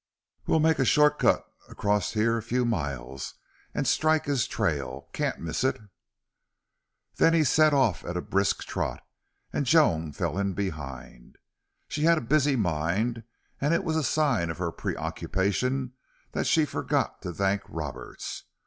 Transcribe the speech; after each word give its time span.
"We'll 0.47 0.59
make 0.59 0.79
a 0.79 0.83
short 0.83 1.19
cut 1.19 1.45
across 1.69 2.13
here 2.13 2.35
a 2.35 2.41
few 2.41 2.65
miles, 2.65 3.35
an' 3.71 3.85
strike 3.85 4.25
his 4.25 4.47
trail. 4.47 5.07
Can't 5.13 5.39
miss 5.39 5.63
it." 5.63 5.79
Then 7.17 7.35
he 7.35 7.43
set 7.43 7.71
off 7.71 8.03
at 8.03 8.17
a 8.17 8.21
brisk 8.23 8.63
trot 8.63 9.05
and 9.53 9.67
Joan 9.67 10.11
fell 10.11 10.39
in 10.39 10.53
behind. 10.55 11.37
She 11.87 12.05
had 12.05 12.17
a 12.17 12.21
busy 12.21 12.55
mind, 12.55 13.25
and 13.59 13.75
it 13.75 13.83
was 13.83 13.95
a 13.95 14.03
sign 14.03 14.49
of 14.49 14.57
her 14.57 14.71
preoccupation 14.71 15.93
that 16.31 16.47
she 16.47 16.65
forgot 16.65 17.21
to 17.21 17.31
thank 17.31 17.61
Roberts. 17.69 18.45